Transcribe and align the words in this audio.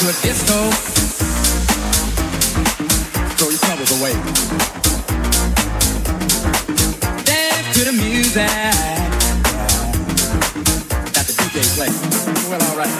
To 0.00 0.08
a 0.08 0.12
disco, 0.22 0.70
Throw 3.36 3.50
your 3.50 3.58
troubles 3.58 3.90
away. 4.00 4.14
Dance 7.24 7.74
to 7.76 7.84
the 7.84 7.92
music 7.92 8.48
the 11.26 11.32
DJ. 11.42 11.90
Well, 12.48 12.62
alright. 12.70 12.96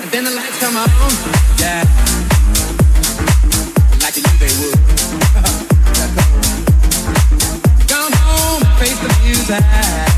And 0.00 0.10
then 0.12 0.22
the 0.26 0.30
lights 0.30 0.58
come 0.60 0.76
on. 0.76 0.88
Yeah. 1.58 1.84
Like 4.00 4.16
you 4.16 4.22
they 4.38 4.52
would. 4.62 4.78
come 7.88 8.12
face 8.78 9.00
the 9.00 9.08
music. 9.24 10.09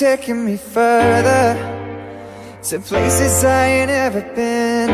Taking 0.00 0.46
me 0.46 0.56
further 0.56 1.52
to 2.62 2.80
places 2.80 3.44
I 3.44 3.66
ain't 3.66 3.90
ever 3.90 4.22
been? 4.34 4.88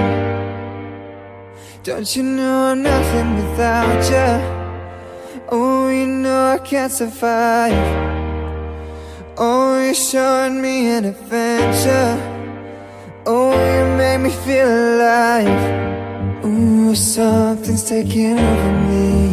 Don't 1.84 2.16
you 2.16 2.24
know 2.24 2.72
I'm 2.72 2.82
nothing 2.82 3.36
without 3.36 4.02
you? 4.10 4.32
Oh, 5.48 5.88
you 5.90 6.08
know 6.08 6.54
I 6.54 6.58
can't 6.58 6.90
survive. 6.90 7.86
Oh, 9.36 9.80
you're 9.80 9.94
showing 9.94 10.60
me 10.60 10.88
an 10.88 11.04
adventure. 11.04 12.16
Oh, 13.26 13.52
you 13.74 13.84
make 13.96 14.20
me 14.22 14.30
feel 14.44 14.66
alive. 14.66 16.44
Ooh, 16.44 16.96
something's 16.96 17.88
taking 17.88 18.40
over 18.40 18.72
me. 18.88 19.30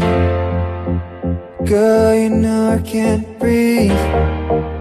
Girl, 1.65 2.13
you 2.13 2.29
know 2.29 2.73
I 2.77 2.79
can't 2.87 3.39
breathe. 3.39 4.72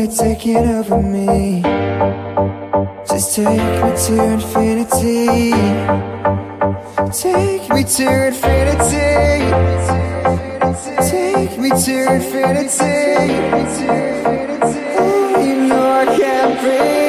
Ooh, 0.00 0.04
you're 0.04 0.16
taking 0.16 0.56
over 0.56 1.02
me. 1.02 1.62
Just 3.06 3.36
take 3.36 3.46
me 3.46 3.90
to 4.06 4.24
infinity. 4.32 5.50
Take 7.12 7.68
me 7.68 7.84
to 7.84 8.26
infinity. 8.26 8.98
Take 11.20 11.60
me 11.60 11.70
to 11.70 11.96
infinity. 12.14 12.96
You 15.46 15.54
know 15.68 15.86
I 15.92 16.04
can't 16.18 16.60
breathe. 16.60 16.99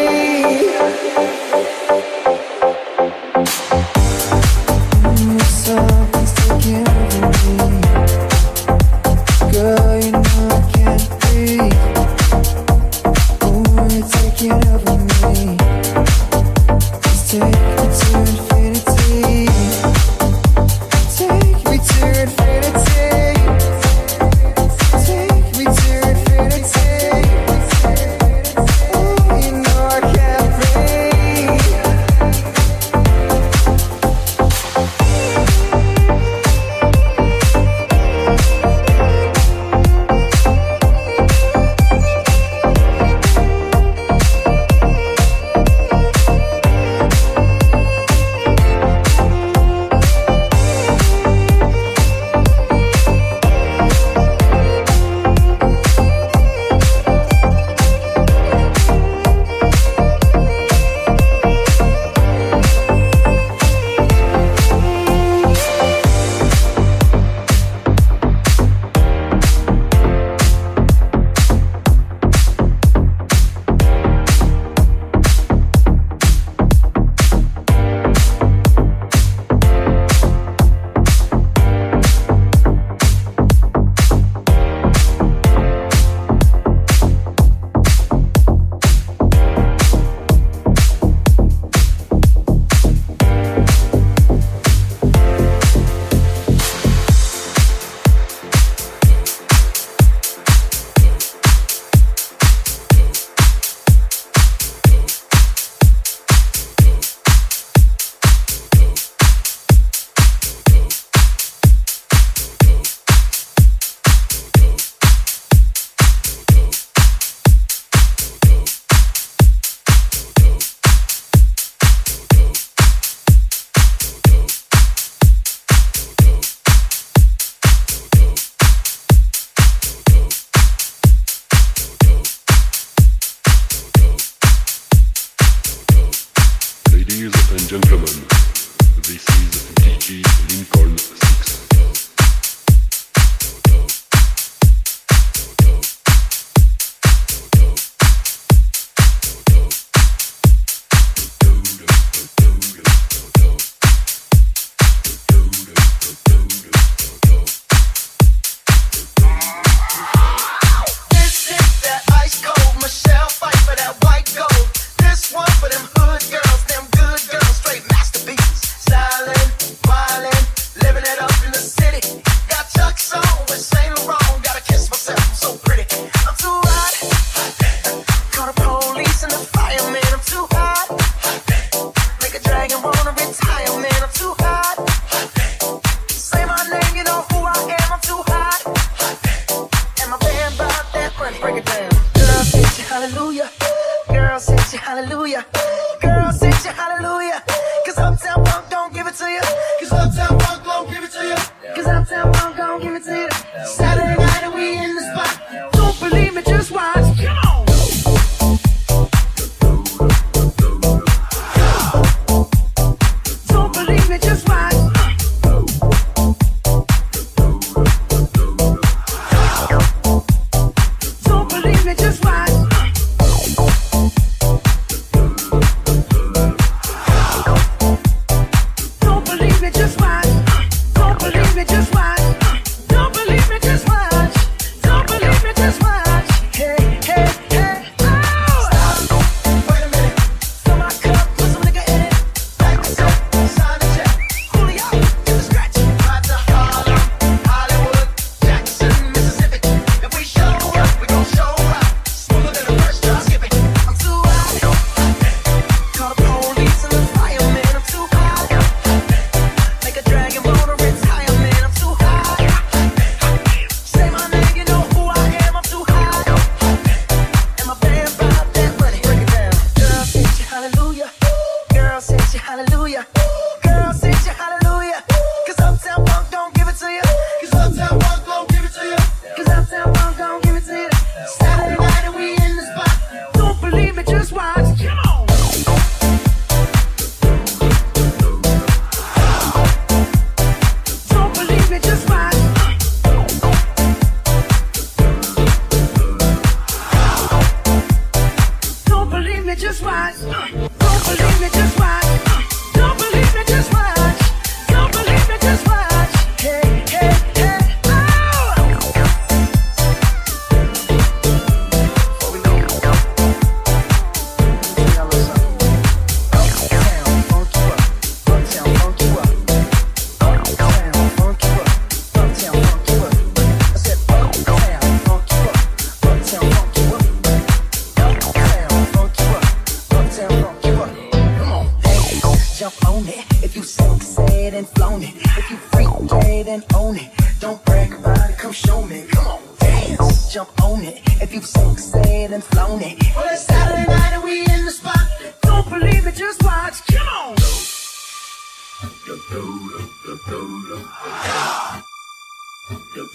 jump 332.62 332.86
on 332.86 333.08
it. 333.08 333.26
If 333.44 333.56
you 333.56 333.64
sexed 333.64 334.20
and 334.20 334.70
flown 334.70 335.02
it, 335.02 335.16
if 335.16 335.50
you 335.50 335.58
freak 335.58 335.88
dead 336.22 336.48
and 336.48 336.64
own 336.76 336.96
it, 336.96 337.10
don't 337.40 337.66
brag 337.66 337.92
about 337.92 338.30
it, 338.30 338.38
come 338.38 338.52
show 338.52 338.84
me. 338.84 339.04
Come 339.10 339.26
on, 339.26 339.42
dance, 339.58 340.32
jump 340.32 340.52
on 340.62 340.84
it. 340.84 341.02
If 341.20 341.34
you 341.34 341.42
sexed 341.42 341.96
and 341.96 342.44
flown 342.44 342.84
it, 342.84 343.02
well, 343.16 343.26
it's 343.34 343.46
Saturday 343.46 343.88
night 343.88 344.14
and 344.14 344.24
we 344.24 344.42
in 344.42 344.66
the 344.66 344.72
spot. 344.72 345.08
Don't 345.42 345.68
believe 345.72 346.06
it, 346.06 346.14
just 346.14 346.44
watch. 346.44 346.86
Come 346.86 347.08
on. 347.08 347.36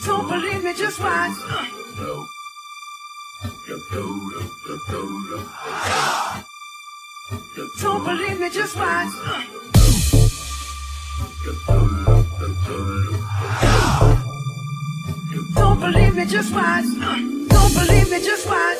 Don't 0.07 0.29
believe 0.29 0.65
me, 0.65 0.75
just 0.75 0.99
watch. 0.99 1.37
Uh. 1.49 1.77
Don't 7.29 8.05
believe 8.05 8.39
me, 8.39 8.51
just 8.51 8.77
watch. 8.77 9.09
Don't 15.55 15.81
believe 15.81 16.15
me, 16.15 16.27
just 16.27 16.55
watch. 16.55 16.85
Don't 17.49 17.75
believe 17.75 18.11
me, 18.11 18.21
just 18.23 18.47
watch. 18.47 18.79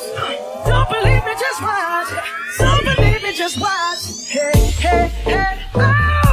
Don't 0.65 0.89
believe 0.89 1.25
me, 1.25 1.33
just 1.37 1.61
watch. 1.61 2.07
Don't 2.57 2.85
believe 2.85 3.23
me, 3.23 3.33
just 3.33 3.59
watch. 3.59 4.29
Hey, 4.29 4.51
hey, 4.79 5.07
hey. 5.25 5.59
Oh. 5.75 6.26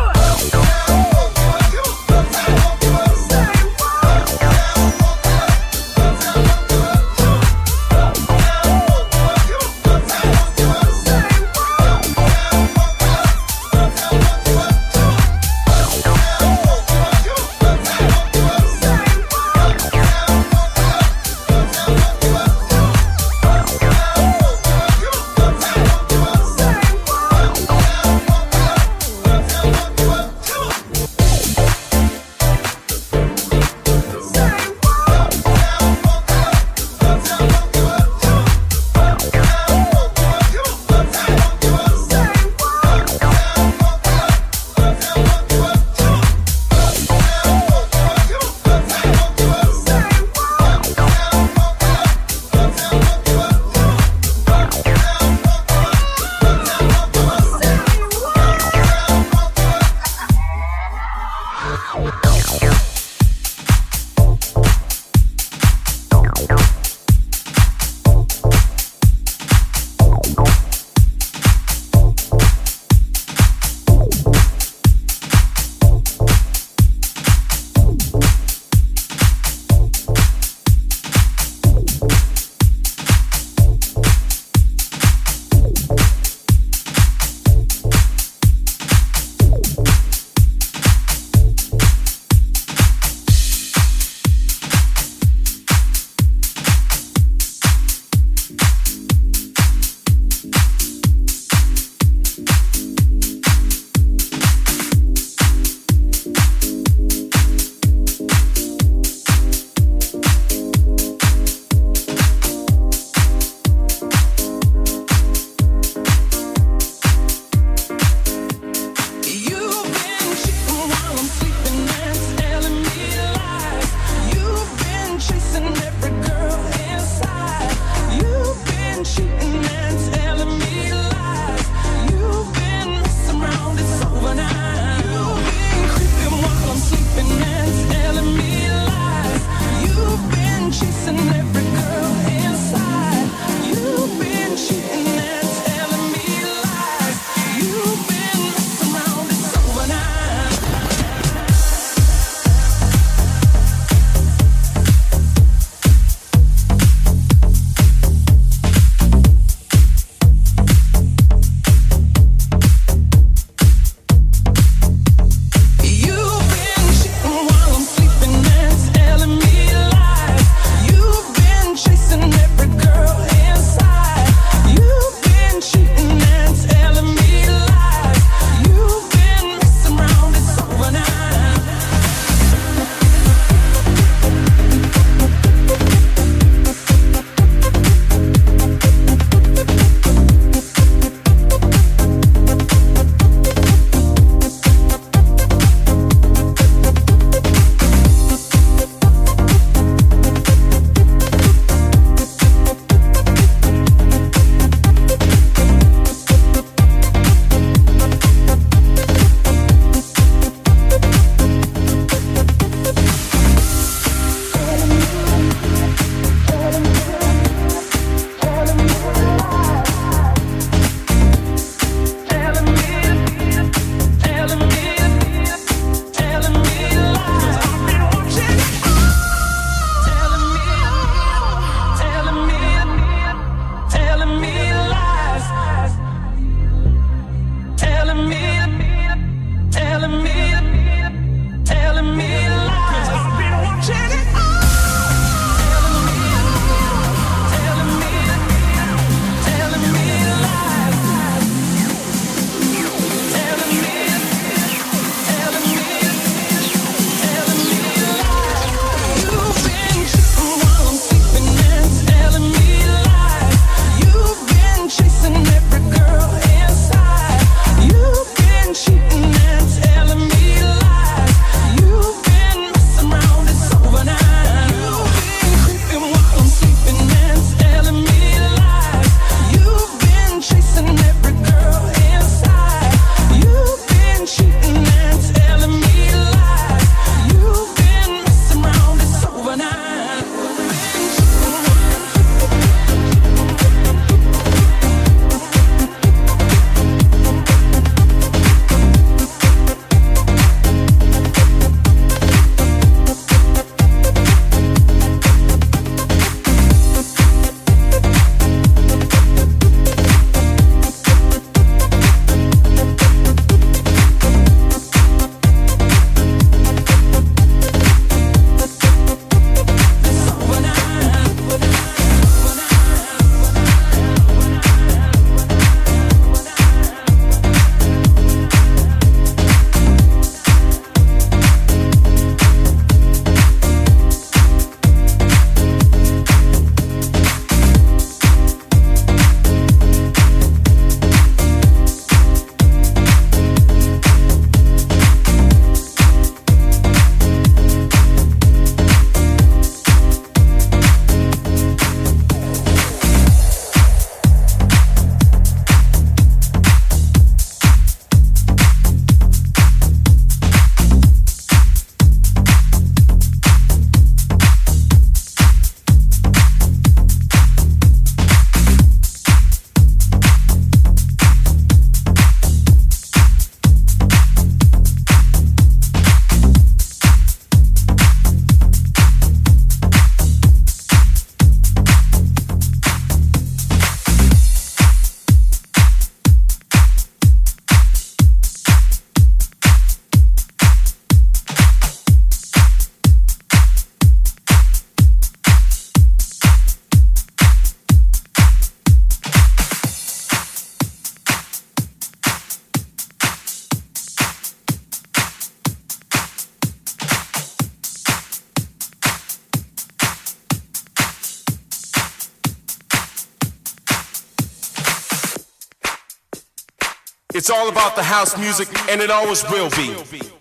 all 417.65 417.71
about 417.71 417.97
the 417.97 418.03
house 418.03 418.37
music, 418.37 418.69
and 418.91 419.01
it 419.01 419.11
always 419.11 419.43
will 419.45 419.71
be. 419.71 420.34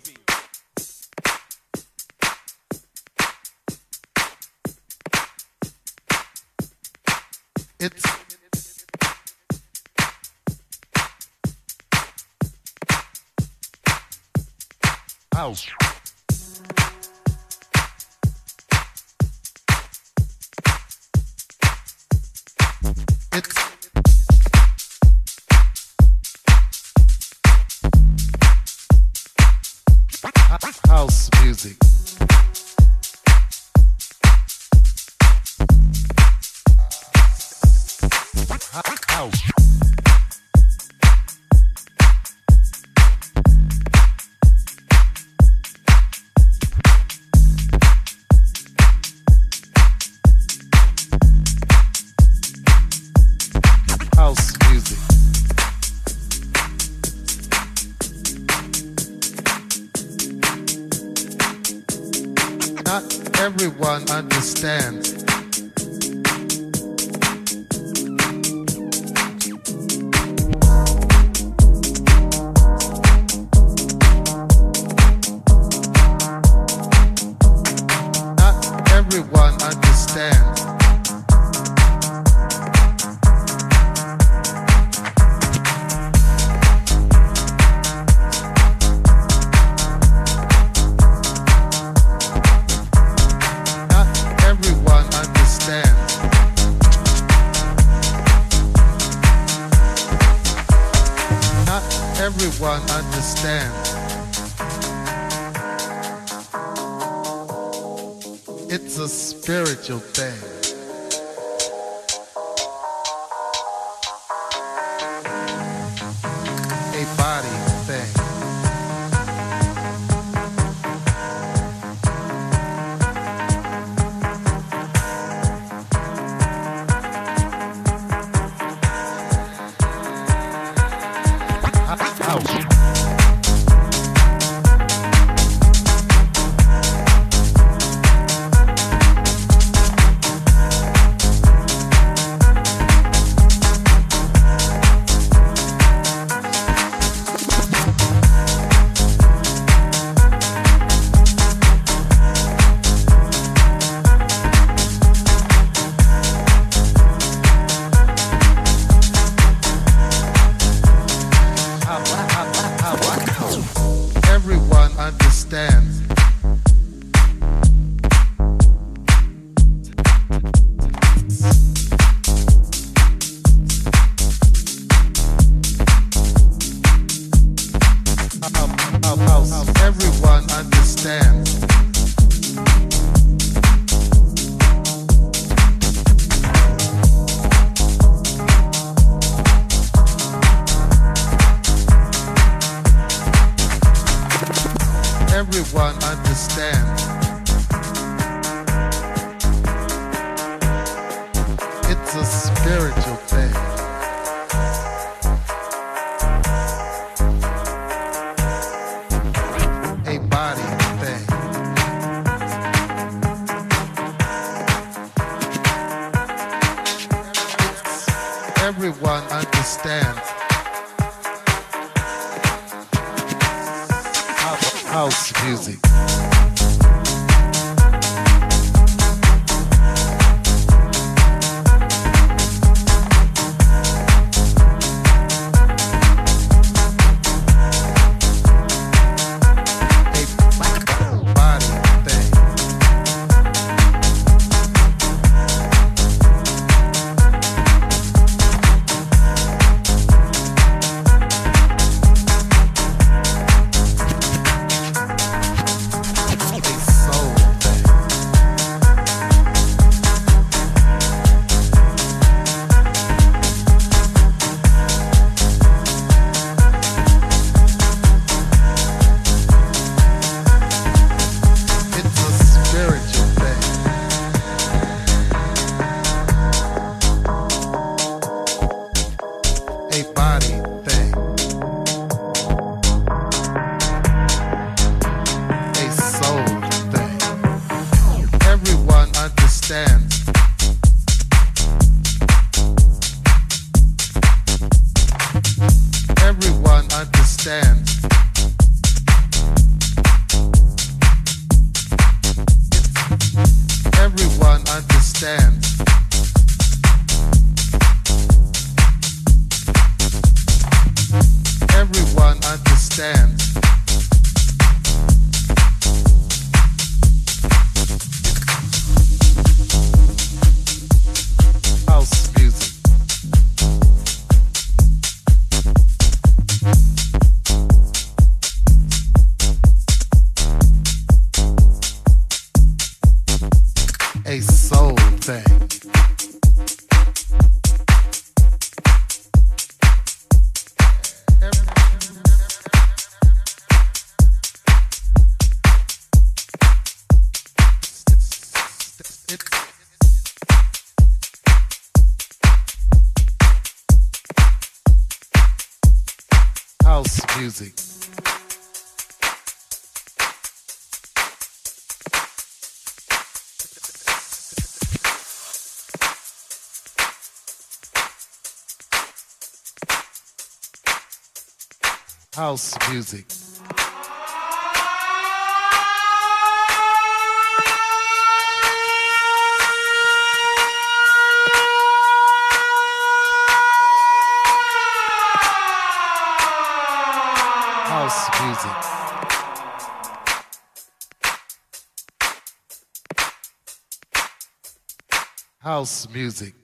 House 395.84 396.08
music. 396.14 396.63